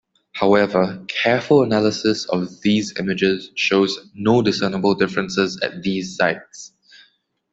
[0.31, 6.73] However, careful analysis of these images shows no discernible differences at these sites.